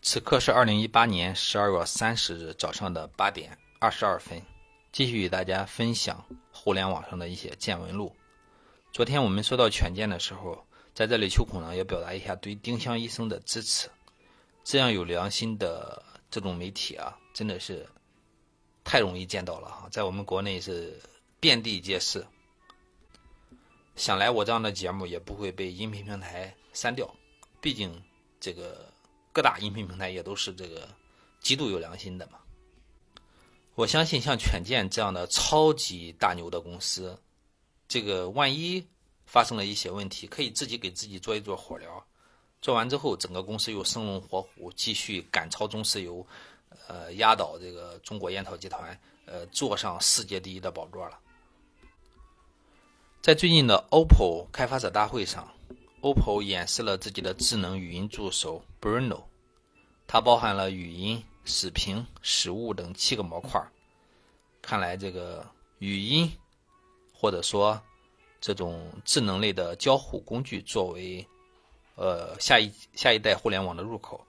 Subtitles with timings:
[0.00, 4.40] 此刻是二零一八年十二月三十日早上的八点二十二分，
[4.92, 8.14] 继续与大家分享互联网上的一些见闻录。
[8.92, 10.64] 昨天我们说到犬见的时候，
[10.94, 13.88] 在这里秋孔呢要表达一下对丁香医生的支持。
[14.64, 17.86] 这样有良心的这种媒体啊，真的是
[18.84, 20.98] 太容易见到了哈，在我们国内是
[21.40, 22.24] 遍地皆是。
[23.96, 27.12] 想来我这样的节目也不会被音频平台删掉，
[27.60, 28.00] 毕竟
[28.38, 28.87] 这个
[29.38, 30.88] 各大音频平台也都是这个
[31.38, 32.40] 极度有良心的嘛。
[33.76, 37.16] 我相信像犬健这样的超级大牛的公司，
[37.86, 38.84] 这个万一
[39.26, 42.04] 发生了一些问题，可以自己给自己做一做火疗，
[42.60, 46.26] 做完之后整个公司又生龙活虎，继续赶超中石油，
[46.88, 51.16] 呃，压倒这个中国烟草集团，呃，坐上世界第一的宝座了。
[53.22, 55.48] 在最近的 OPPO 开发者大会上
[56.02, 59.22] ，OPPO 演示了自己的智能语音助手 Bruno，
[60.08, 63.64] 它包含了语音、视频、实物等七个模块。
[64.60, 65.46] 看来这个
[65.78, 66.28] 语音
[67.12, 67.80] 或者说
[68.40, 71.24] 这种智能类的交互工具，作为
[71.94, 74.26] 呃下一下一代互联网的入口，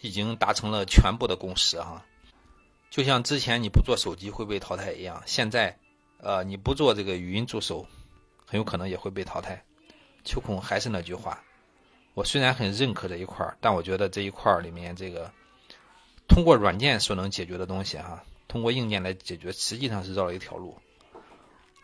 [0.00, 2.04] 已经达成了全部的共识哈。
[2.90, 5.78] 就像之前你不做手机会被淘汰一样，现在
[6.18, 7.86] 呃你不做这个语音助手。
[8.50, 9.62] 很有可能也会被淘汰。
[10.24, 11.44] 秋孔还是那句话，
[12.18, 15.30] 我虽然很认可这一块儿，但我觉得这一块儿里面这个
[16.26, 20.76] 通过软件所能解决的东西哈，通过硬件来解决，实际上是绕了一条路。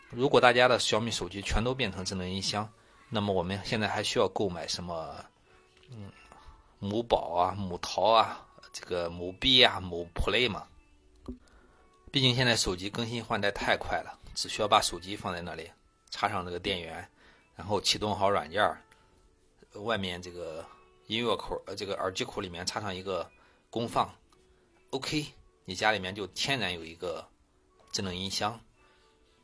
[0.09, 2.69] 如果大家的小米手机全都变成智能音箱，
[3.07, 5.23] 那么我们现在还需要购买什么？
[5.89, 6.11] 嗯，
[6.79, 10.67] 某宝啊，某淘啊，这个某币啊，某 Play 嘛？
[12.11, 15.71] 毕竟现在手机更新换代太快了，只需要把手机放在那里。
[16.11, 17.07] 插上这个电源，
[17.55, 18.81] 然后启动好软件儿，
[19.81, 20.65] 外面这个
[21.07, 23.29] 音乐口呃这个耳机口里面插上一个
[23.69, 24.13] 功放
[24.91, 25.25] ，OK，
[25.65, 27.25] 你家里面就天然有一个
[27.91, 28.59] 智能音箱，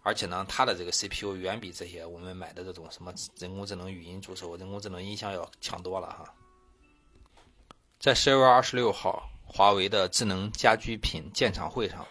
[0.04, 6.34] 而且呢，它的这个 CPU 远比这些我们买的这种什么人工智能语音助手、人工智能音箱要强多了哈。
[8.00, 12.05] 在十二月二十六号，华为的智能家居品鉴赏会上，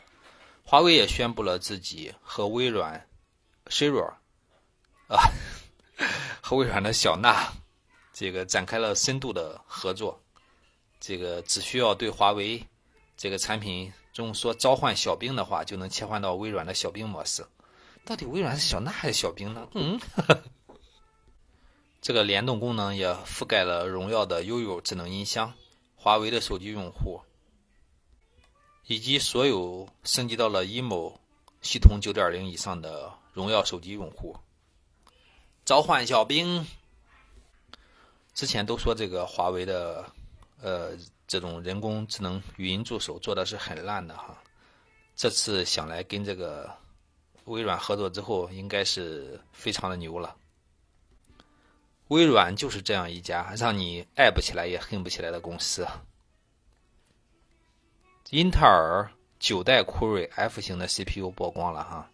[0.64, 3.08] 华为也宣布了自己和微软
[3.66, 4.12] Siri。
[5.08, 5.18] 啊，
[6.40, 7.52] 和微软的小娜，
[8.20, 10.20] 这个展开了深度的合作。
[11.00, 12.62] 这个只需要对华为
[13.16, 17.42] 这个产品中说召唤小兵的话，就能切换到微软的小兵模式。
[18.04, 19.66] 到底微软是小娜还是小兵呢？
[19.72, 19.98] 嗯，
[22.02, 25.54] 这个联动功能也覆盖了荣耀的悠悠智能音箱、
[25.96, 27.22] 华为的手机用户，
[28.86, 31.14] 以及所有升级到了 emo
[31.62, 34.36] 系统9.0以上的荣耀手机用户。
[35.64, 36.66] 召唤小兵，
[38.40, 40.02] 之前都说这个华为的，
[40.62, 40.92] 呃，
[41.26, 44.34] 这种人工智能语音助手做的是很烂的哈。
[45.14, 46.74] 这次想来跟这个
[47.44, 50.34] 微软合作之后，应该是非常的牛了。
[52.08, 55.86] 微软就是这样一家让你爱不起来也恨不起来的公司。
[58.30, 62.10] 英特尔九代酷睿 F 型的 CPU 曝光了哈，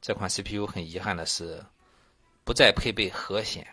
[0.00, 1.60] 这款 CPU 很遗憾的是。
[2.44, 3.66] 不再配备核显。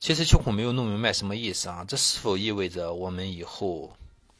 [0.00, 1.84] 其实秋孔没有弄明白什么意思啊？
[1.86, 3.96] 这是否意味着我们以后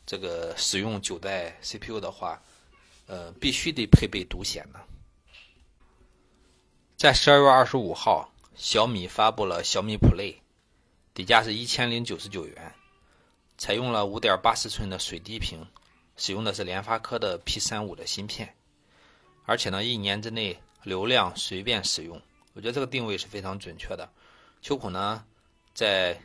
[0.07, 2.41] 这个使用九代 CPU 的话，
[3.07, 4.81] 呃，必须得配备独显呢？
[6.97, 10.37] 在十二月二十五号，小米发布了小米 Play，
[11.13, 12.75] 底价是一千零九十九元，
[13.57, 15.67] 采用了五点八四寸的水滴屏，
[16.17, 18.55] 使用的是联发科的 P 三五的芯片，
[19.45, 20.61] 而且呢，一年之内。
[20.85, 22.23] 流量随便使用，
[22.55, 24.09] 我觉得这个定位是非常准确的。
[24.63, 25.25] 秋孔呢，
[25.79, 26.21] 在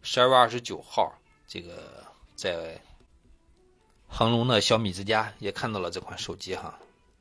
[0.00, 1.12] 十二月二十九号，
[1.48, 2.04] 这个
[2.36, 2.80] 在
[4.06, 6.78] 恒隆的小米之家也看到了这款手机哈，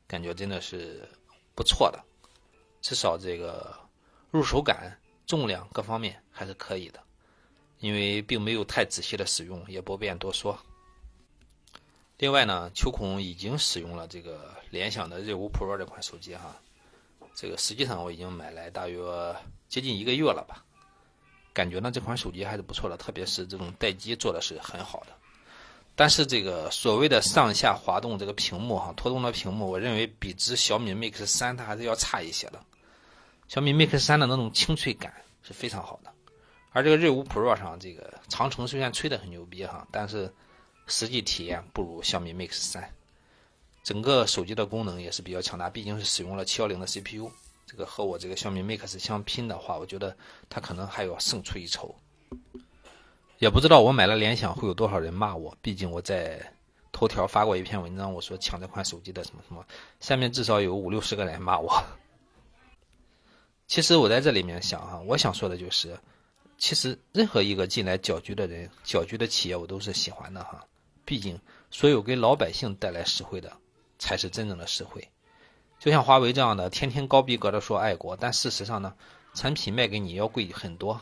[0.08, 1.10] 感觉真的是
[1.56, 2.00] 不错的，
[2.82, 3.76] 至少这个
[4.30, 4.96] 入手感、
[5.26, 7.02] 重量各方面还是可以的。
[7.80, 10.56] 因为并没有太仔细的使用，也不便多说。
[12.20, 16.56] 另外呢，秋孔已经使用了这个联想的 z 五 Pro 这款手机哈，
[17.34, 19.36] 这个实际上我已经买来大约
[19.68, 20.64] 接近一个月了吧，
[21.56, 25.08] 感觉呢这款手机还是不错的，特别是这种待机做的是很好的。
[25.96, 32.60] 但是这个所谓的上下滑动这个屏幕哈，拖动的屏幕，我认为比之小米 Mix 三它还是要差一些的。
[33.48, 35.12] 小米 Mix 三的那种清脆感
[35.42, 36.12] 是非常好的，
[36.72, 40.32] 而这个任五 Pro 上这个长城虽然吹得很牛逼哈，但是。
[40.88, 42.88] 实际体验不如小米 Mix 三，
[43.84, 47.32] 整个手机的功能也是比较强大，毕竟是使用了七幺零的 CPU，
[47.66, 50.16] 这个和我这个小米 Mix 相拼的话，我觉得
[50.50, 51.96] 它可能还要胜出一筹。
[53.38, 56.54] 也不知道我买了联想会有多少人骂我，毕竟我在
[56.92, 59.66] 头条发过一篇文章，我说抢这款手机的什么什么，
[60.00, 61.84] 下面至少有五六十个人骂我。
[63.68, 66.00] 其实我在这里面想哈，我想说的就是，
[66.58, 70.66] 其实任何一个进来搅局的人、搅局的企业，我都是喜欢的哈。
[71.04, 71.40] 毕竟，
[71.70, 73.52] 所有给老百姓带来实惠的，
[74.00, 75.10] 才是真正的实惠。
[75.80, 78.94] 就像华为这样的，天天高逼格的说爱国，但事实上呢，
[79.34, 81.02] 产品卖给你要贵很多。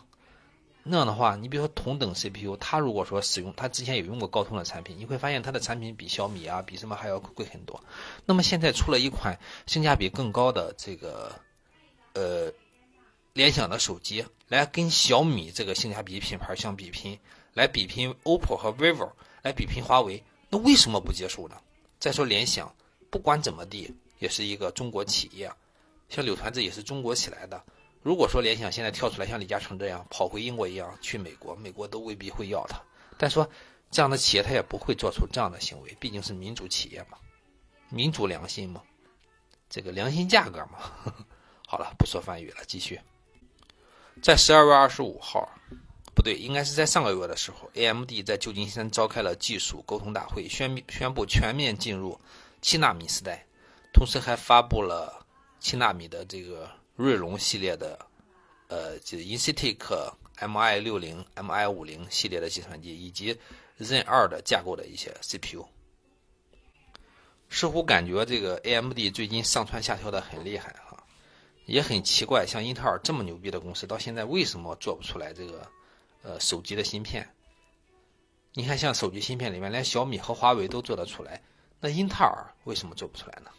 [0.86, 7.82] 那样的话，你比如说同等 CPU，他如果说使用，他之前有用过高通的产品，你会发现他的产品比小米啊，比什么还要贵很多。
[8.26, 11.32] 那么现在出了一款性价比更高的这个，
[12.12, 12.52] 呃，
[13.32, 17.18] 联想的手机，来跟小米这个性价比品牌相比拼，
[17.54, 19.10] 来比拼 OPPO 和 vivo，
[19.42, 21.56] 来比拼华为，那为什么不接受呢？
[21.98, 22.76] 再说联想，
[23.10, 25.52] 不管怎么地，也是一个中国企业，
[26.08, 27.62] 像柳传志也是中国起来的。
[28.02, 32.82] 如果说联想现在跳出来像李嘉诚这样跑回英国一样去美国，美国都未必会要他。
[33.18, 33.50] 但说
[33.92, 37.18] 这样的企业他也不会做出这样的行为，毕竟是民主企业嘛，
[37.90, 38.82] 民主良心嘛，
[39.70, 40.80] 这个良心价格嘛。
[41.68, 42.98] 好了，不说梵语了，继续。
[44.22, 45.50] 在十二月二十五号，
[46.16, 52.18] 不对，应该是在上个月的时候，AMD 在旧金山召开了技术沟通大会，宣宣布全面进入
[52.62, 53.46] 七纳米时代，
[53.94, 55.26] 同时还发布了
[55.60, 56.70] 七纳米的这个。
[56.96, 57.98] 锐龙系列的，
[58.68, 63.36] 呃，就 Instinct MI 六零、MI 五零系列的计算机，以及
[63.80, 65.66] Zen 二的架构的一些 CPU，
[67.50, 71.04] 似乎感觉这个 AMD 最近上蹿下跳的很厉害哈，
[71.66, 75.68] 也很奇怪，像英特尔这么牛逼的公司，到现在为什么做不出来这个
[76.22, 77.28] 呃手机的芯片？
[78.54, 81.42] 你看，像手机芯片里面，连小米和华为都做得出来，
[81.80, 83.50] 那英特尔为什么做不出来呢？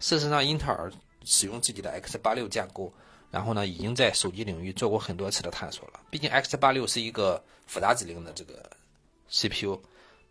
[0.00, 0.90] 事实上，英特尔。
[1.22, 2.90] 使用自己的 X 八六架构，
[3.30, 6.00] 然后呢，已经在手机领域做过很多次的探索了。
[6.08, 8.70] 毕竟 X 八六是一个复杂指令的这个
[9.28, 9.78] CPU，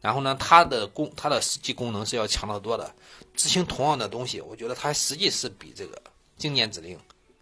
[0.02, 2.92] 然后呢，它的功它的实际功能是要强得多的。
[3.36, 6.02] 执行同样的东西，我觉得它实际是比这个
[6.38, 7.00] 经典指令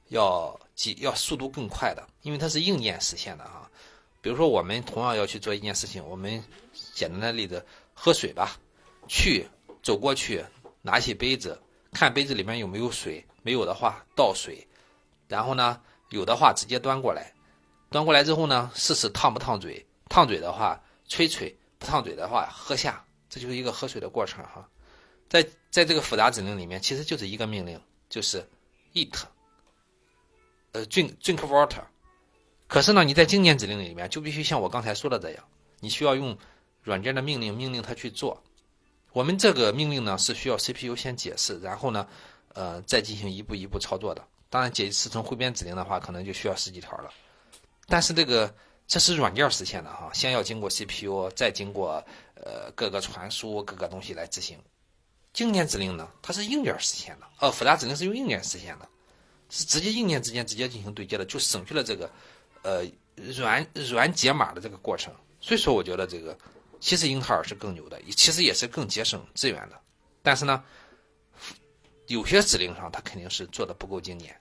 [0.09, 3.71] 要几要速度更快的，因为它是硬件实现的啊。
[4.19, 6.44] 比如说，我们同样要去做一件事情，我们
[6.94, 8.59] 简单的例子，喝水吧，
[9.07, 9.47] 去
[9.81, 10.44] 走过去，
[10.81, 11.57] 拿起杯子，
[11.97, 13.25] 看杯子里面有没有水。
[13.44, 14.67] 没有的话倒水，
[15.29, 17.33] 然后呢，有的话直接端过来，
[17.89, 20.77] 端过来之后呢，试试烫不烫嘴，烫嘴的话
[21.07, 24.67] 吹吹，不烫嘴的话喝下，这就是一个喝水的过程哈。
[25.29, 28.45] 在在这个复杂指令里面，其实就是一个命令，就是
[28.94, 29.13] eat，
[30.73, 31.85] 呃，drink drink water。
[32.67, 35.45] 可是呢，你在经典指令里面就必须像我刚才说的这样，
[35.79, 36.38] 你需要用
[36.83, 38.44] 软件的命令命令它去做。
[39.18, 42.08] 我们这个命令呢是需要 CPU 先解释，然后呢。
[42.54, 44.28] 呃，再进行一步一步操作的。
[44.50, 47.14] 当然，解释成汇编指令的话，可能就需要十几条了。
[47.86, 48.52] 但是这个
[48.88, 52.04] 这是软件实现的哈，先要经过 CPU，再经过
[52.34, 54.58] 呃各个传输各个东西来执行。
[55.34, 58.90] 经典指令呢，它是硬件实现的，呃，复杂指令是用硬件实现的，
[59.52, 62.10] 是直接硬件之间直接进行对接的，就省去了这个
[62.64, 62.84] 呃
[63.36, 65.14] 软软解码的这个过程。
[65.40, 66.36] 所以说，我觉得这个
[66.79, 69.79] 其实英特尔是更牛的，其实也是更节省资源的。
[70.21, 70.63] 但是呢。
[72.07, 74.33] 有些指令上，它肯定是做的不够经典，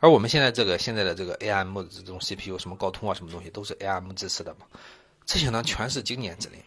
[0.00, 4.60] 而我们现在这个现在的这个 A.M 这种 CPU，什么高通啊，什么东西都是 A.M 支持的嘛，
[5.26, 6.58] 这些呢全是经典指令。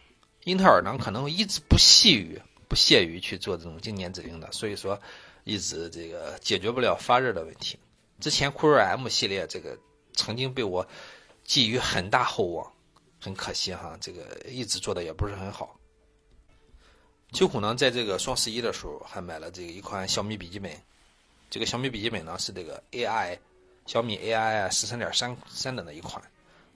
[0.44, 4.96] 英特尔呢可能一直不屑于不屑于去做这种经典指令的，所以说
[5.42, 7.76] 一直这个解决不了发热的问题。
[8.20, 9.76] 之前酷睿 M 系列这个
[10.14, 10.86] 曾经被我
[11.42, 12.72] 寄予很大厚望，
[13.22, 15.78] 很可惜哈，这个一直做的也不是很好。
[17.32, 20.76] 秋苦呢，在这个双十一的时候还买了这个一款小米笔记本。
[21.48, 23.38] 这个小米笔记本呢是这个 AI
[23.86, 26.20] 小米 AI 十三点三三的那一款，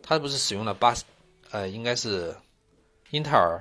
[0.05, 0.95] 它不是使用了八
[1.51, 2.33] 呃应该是
[3.11, 3.61] 英特尔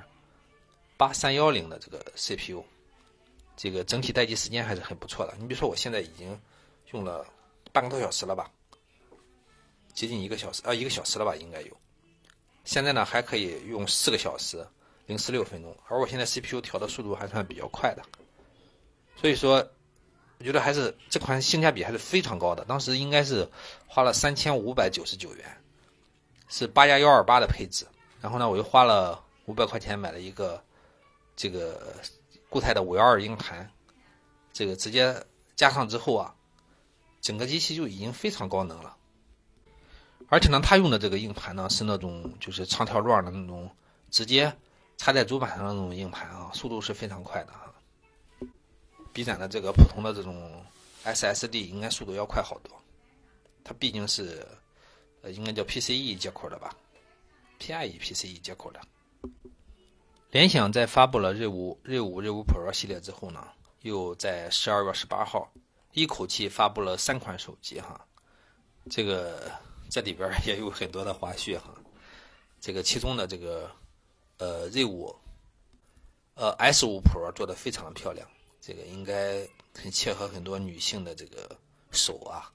[0.96, 2.62] 八三幺零的这个 CPU，
[3.56, 5.34] 这个整体待机时间还是很不错的。
[5.40, 6.40] 你比如说我现在已经
[6.92, 7.26] 用了
[7.72, 8.48] 半个多小时了吧，
[9.92, 11.76] 接近一个小时啊一个小时了吧应该有。
[12.66, 14.66] 现在呢还可以用四个小时。
[15.08, 18.02] 零十六分钟，而我现在 CPU 调的速度还算比较快的，
[19.14, 19.64] 所以说，
[20.38, 22.64] 我觉得还是这款性价比还是非常高的。
[22.64, 23.48] 当时应该是
[23.86, 25.62] 花了三千五百九十九元，
[26.48, 27.86] 是八加幺二八的配置。
[28.20, 30.60] 然后呢，我又花了五百块钱买了一个
[31.36, 31.94] 这个
[32.50, 33.70] 固态的五幺二硬盘，
[34.52, 36.34] 这个直接加上之后啊，
[37.20, 38.96] 整个机器就已经非常高能了。
[40.28, 43.70] 而且呢，它用的这个硬盘呢是那种就是长条状的那种，
[44.10, 44.52] 直接。
[44.98, 47.70] 插在主板上的那种硬盘啊，速度是非常快的啊。
[49.12, 50.64] 比咱的这个普通的这种
[51.04, 52.74] SSD 应该速度要快好多。
[53.62, 54.42] 它毕竟是
[55.20, 56.74] 呃应该叫 PCE 接口的吧
[57.60, 58.80] ，PIE PCE 接口的。
[60.30, 63.46] 联想在发布了 Z 五、Z 五、Z 五 Pro 系列之后呢，
[63.82, 65.52] 又在十二月十八号
[65.92, 68.00] 一口气发布了三款手机哈。
[68.88, 69.52] 这个
[69.90, 71.74] 这里边也有很多的花絮哈。
[72.60, 73.70] 这个其中的这个
[74.38, 75.14] 呃 Z 五、
[76.34, 78.28] 呃 S 五 Pro 做的非常的漂亮，
[78.60, 81.56] 这个应该很切合很多女性的这个
[81.90, 82.50] 手啊。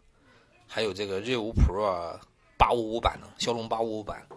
[0.67, 2.19] 还有这个 Z 五 Pro
[2.57, 4.27] 八五五版的骁龙八五五版，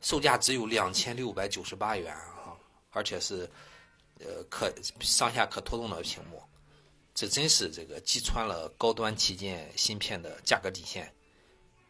[0.00, 2.14] 售价只有两千六百九十八元。
[2.96, 3.50] 而且是，
[4.20, 6.40] 呃，可上下可拖动的屏幕，
[7.12, 11.12] 这真是这个击穿了高端旗舰芯片的价格底线，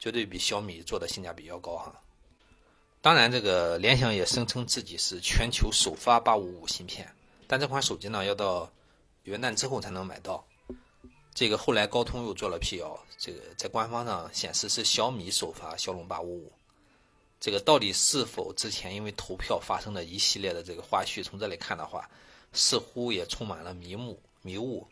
[0.04, 1.90] 绝对比小米做的性价比要高哈。
[3.00, 7.10] 当然，这个联想也声称自己是全球首发八五五芯片，
[7.46, 8.70] 但这款手机呢要到
[9.22, 10.44] 元旦之后才能买到。
[11.32, 16.52] 这个后来高通又做了辟谣，这个在官方上显示是小米首发骁龙八五五。
[17.40, 21.24] 这个到底是否之前因为投票发生的一系列的这个花絮？
[21.24, 22.06] 从这里看的话，
[22.52, 24.20] 似乎也充满了迷雾。
[24.42, 24.86] 迷雾，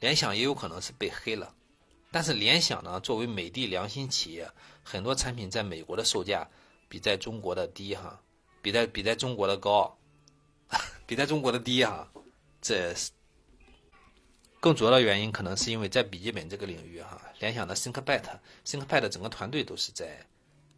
[0.00, 1.54] 联想也有可能是被黑了。
[2.14, 4.48] 但是联想呢，作为美的良心企业，
[4.84, 6.48] 很多产品在美国的售价
[6.88, 8.22] 比在中国的低哈，
[8.62, 9.98] 比在比在中国的高，
[11.08, 12.08] 比在中国的低哈。
[12.62, 12.94] 这
[14.60, 18.22] 更主要的原因可能是因为在笔记本这个领域哈，联想的 ThinkPad、
[18.64, 20.24] ThinkPad 整个团队都是在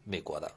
[0.04, 0.50] 美国的。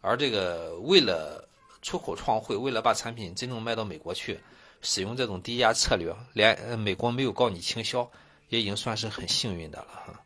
[0.00, 1.48] 而这个为了
[1.82, 4.40] 出口创汇，为了把产品真正卖到美国去，
[4.82, 8.10] 使用这种低价策略，连美国没有告你倾销，
[8.48, 10.20] 也已经算是很幸运的了哈。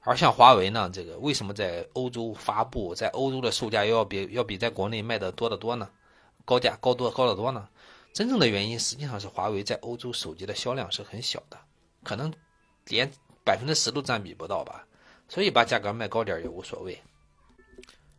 [0.00, 5.90] 而像华为呢，这个为什么在欧洲发布，在欧洲的售价要比要比在国内卖的多得多呢？
[6.44, 7.68] 高价高多高得多呢？
[8.12, 11.58] 真正的原因实际上是华为在欧洲手机的销量是很小的，
[12.02, 12.32] 可能
[12.86, 13.10] 连
[13.44, 14.86] 百分之十都占比不到吧，
[15.28, 16.96] 所以把价格卖高点也无所谓。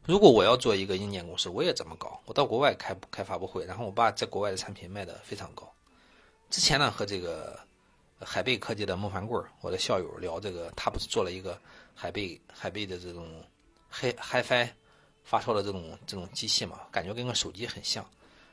[0.03, 2.21] 如果我要做一个硬件公司，我也这么搞。
[2.25, 5.69] 我到国外开开发布会，然后我把在国外的产品卖得非常高。
[6.49, 7.59] 之前呢，和这个
[8.19, 11.59] 海贝科技的孟凡贵我的校友聊这个，他不是做了一个
[11.93, 13.43] 海贝海贝的这种
[13.91, 14.69] Hi HiFi
[15.23, 18.07] 发烧的这种这种机器嘛，感觉跟个手机很像。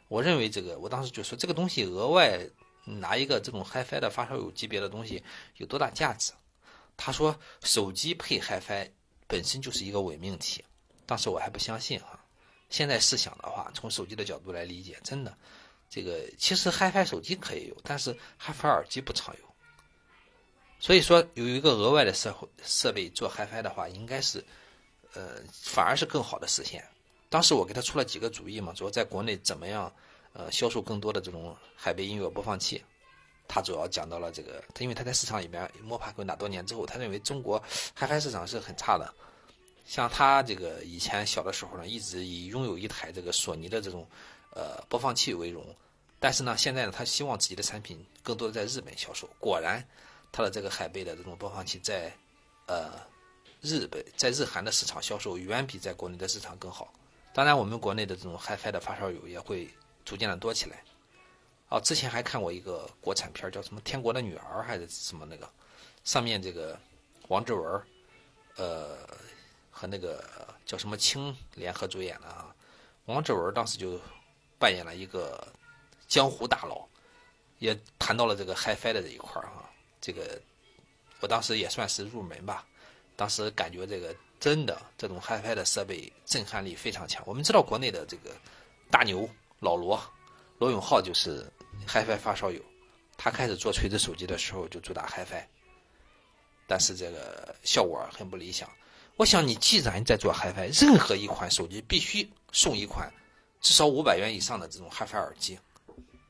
[0.08, 2.38] 我认为这个，我当时就说这个东西额外
[2.84, 5.22] 拿一个这种 HiFi 的发烧友级别的东西
[5.56, 6.32] 有多大价值？
[6.96, 8.90] 他说手机配 HiFi
[9.26, 10.62] 本身就是一个伪命题。
[11.06, 12.20] 当时我还不相信哈，
[12.68, 15.36] 现在试想的话，从手机的角度来理解，真的，
[15.88, 19.53] 这个其实 HiFi 手机可以有，但是 HiFi 耳机不常有。
[20.78, 24.44] 所以说有一个额外的设设备做 HiFi 的话，应该是，
[25.14, 26.84] 呃，反而是更好的实现。
[27.30, 29.92] 当时我给他出了几个主意嘛，说在国内怎么样，
[30.34, 32.82] 呃，销售更多的这种海贝音乐播放器。
[33.46, 37.62] 他主要讲到了这个，他因为他在市场里面摸爬滚打多年之后，他认为中国
[37.98, 39.12] HiFi 市场是很差的。
[39.86, 44.06] 像他这个以前小的时候呢，一直以拥有一台这个索尼的这种
[44.50, 45.62] 呃播放器为荣，
[46.18, 49.28] 但是呢，现在呢，他希望自己的产品更多的在日本销售。
[49.38, 49.86] 果然，
[50.34, 52.12] 他的这个海贝的这种播放器在
[52.66, 52.90] 呃
[53.60, 56.92] 日本在日韩的市场销售远比在国内的市场更好。
[57.32, 59.70] 当然，我们国内的这种 HiFi 的发烧友也会
[60.04, 60.82] 逐渐的多起来。
[61.68, 65.48] 哦，之前还看过一个国产片叫什么《天国的女儿》还是什么那个，
[66.02, 66.76] 上面这个
[67.28, 67.82] 王志文
[68.56, 68.98] 呃。
[69.76, 70.24] 和那个
[70.64, 72.54] 叫什么青联合主演的啊，
[73.06, 74.00] 王志文当时就
[74.56, 75.44] 扮演了一个
[76.06, 76.86] 江湖大佬，
[77.58, 79.63] 也谈到了这个 HiFi 的这一块儿啊。
[80.04, 80.38] 这个
[81.20, 82.66] 我当时也算是入门吧，
[83.16, 87.24] 当时感觉这个真的这种 HiFi 的设备震撼力非常强。
[87.26, 88.30] 我们知道国内的这个
[88.90, 89.26] 大牛
[89.60, 89.98] 老罗
[90.58, 91.50] 罗永浩就是
[91.88, 92.60] HiFi 发烧友，
[93.16, 95.42] 他开始做锤子手机的时候就主打 HiFi，
[96.66, 98.68] 但是这个效果很不理想。
[99.16, 103.10] 我想你既然在做 HiFi，任何一款手机必须送一款
[103.62, 105.58] 至少五百元以上的这种 HiFi 耳机，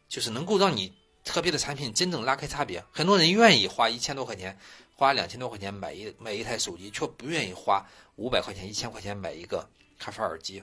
[0.08, 0.92] 就是能够让你
[1.24, 2.84] 特别的产品真正拉开差别。
[2.92, 4.56] 很多人愿意花一千多块钱，
[4.94, 7.84] 花两千多块钱买一买一台手机，却不愿意花
[8.16, 9.68] 五百块钱、一千块钱买一个
[10.00, 10.62] HiFi 耳机。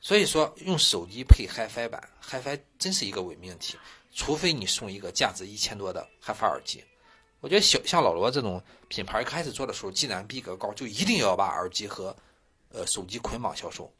[0.00, 3.76] 所以说，用手机配 HiFi 版，HiFi 真是一个伪命题，
[4.14, 6.82] 除非你送一个价值一千多的 HiFi 耳机。
[7.40, 12.16] 我觉得小像老罗这种品牌开始做的时候，既然逼格高，就一定要把耳机和
[12.70, 13.92] 呃手机捆绑销售。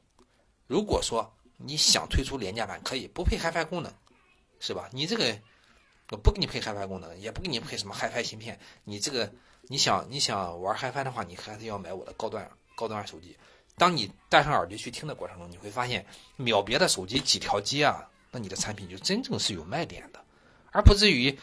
[0.66, 3.92] 如果说你想推出廉价版，可以不配 HiFi 功能，
[4.60, 4.88] 是吧？
[4.92, 5.36] 你这个
[6.10, 13.36] 我不给你配 HiFi 功能，也不给你配什么 HiFi 芯片，你这个你想你想玩 HiFi 的话，你还是要买我的高端高端手机。
[13.76, 20.24] 当你戴上耳机去听的过程中，你会发现秒别的手机几条街啊，那你的产品就真正是有卖点的，
[20.70, 21.36] 而不至于。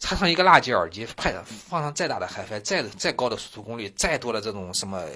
[0.00, 5.06] 插上一个垃圾耳机，配放上再大的 HiFi，再再高的输出功率，再多的这种什么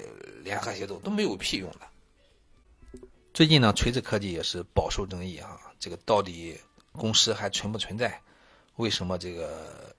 [0.43, 3.01] 联合协奏都没有屁用的。
[3.35, 6.59] 最近呢，锤子科技也是饱受争议啊，这个到底
[6.93, 8.21] 公司还存不存在？
[8.77, 9.95] 为什么这个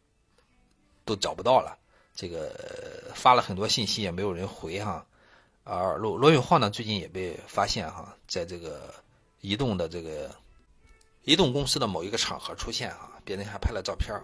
[1.03, 1.77] 都找不到了？
[2.15, 5.05] 这个发了很多信息也没有人回哈。
[5.65, 8.93] 而罗罗永浩呢，最近也被发现哈，在这个
[9.41, 10.33] 移动的这个
[11.23, 14.19] 移动公司的某一个场合出现哈，别人还拍了照片。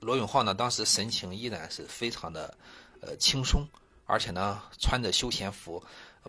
[0.00, 2.56] 罗永浩呢，当时神情依然是非常的
[3.00, 3.66] 呃轻松，
[4.04, 5.82] 而且呢穿着休闲服，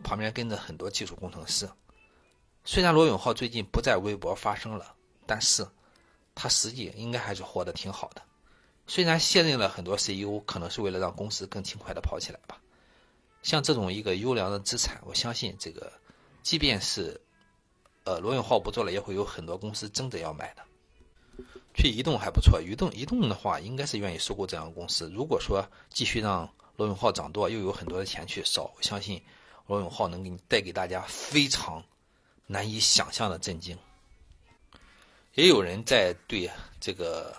[0.04, 1.68] 旁边跟着很多技术工程师。
[2.64, 4.95] 虽然罗永浩最近不在微博发声了，
[5.26, 5.68] 但是
[6.34, 8.22] 他实际应该还是活得挺好的。
[8.88, 12.62] 虽然卸任了很多 CEO，可能是为了让公司更轻快的跑起来吧。
[13.42, 15.92] 像这种一个优良的资产，我相信这个，
[16.44, 17.20] 即便是
[18.04, 20.64] 呃罗永浩不做了，也会有很多公司争着要买的。
[21.74, 25.12] 去移动还不错，移动移动的话，应该是愿意收购这样的公司。
[25.14, 29.22] 如果说继续让罗永浩涨多，又有很多的钱去烧，我相信
[29.68, 31.84] 罗永浩能给你带给大家非常
[32.48, 33.78] 难以想象的震惊。
[35.36, 36.50] 也有人在对
[36.80, 37.36] 这个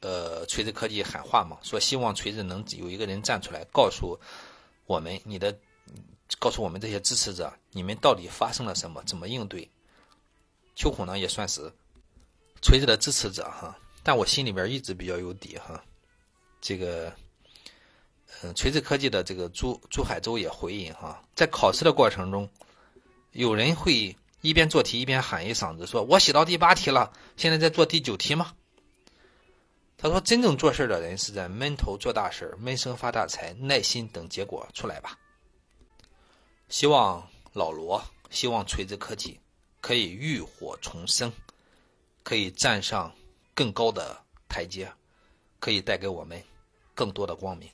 [0.00, 4.18] 呃锤子科技喊话嘛，说希望锤子能有一个人站出来，告诉
[4.86, 5.56] 我们你的，
[6.38, 9.68] 告诉我们这些支持者，你们到底发生了什么，怎么应对。
[10.76, 11.70] 秋孔呢，也算是。
[12.62, 15.84] 锤子的支持者哈，但我心里边一直比较有底哈。
[16.62, 17.12] 这个，
[18.40, 22.48] 嗯，锤子科技的这个朱朱海洲也回应哈，在考试的过程中，
[23.32, 28.52] 有人会一边做题一边喊一嗓子，说我写到第八题了，现在在做第九题吗？
[29.96, 35.18] 他说，真正做事的人是在闷头做大事闷声发大财，耐心等结果出来吧。
[36.68, 39.40] 希望老罗，希望锤子科技
[39.80, 41.32] 可以浴火重生。
[42.22, 43.14] 可以站上
[43.54, 44.92] 更高的台阶，
[45.58, 46.42] 可以带给我们
[46.94, 47.70] 更多的光明。